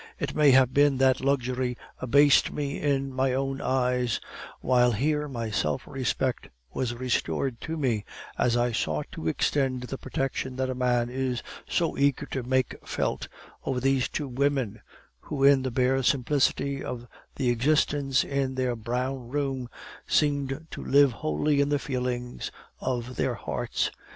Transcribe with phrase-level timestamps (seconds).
[0.17, 4.19] It may have been that luxury abased me in my own eyes,
[4.59, 8.03] while here my self respect was restored to me,
[8.35, 12.75] as I sought to extend the protection that a man is so eager to make
[12.83, 13.27] felt,
[13.63, 14.81] over these two women,
[15.19, 19.69] who in the bare simplicity of the existence in their brown room
[20.07, 22.49] seemed to live wholly in the feelings
[22.79, 23.91] of their hearts.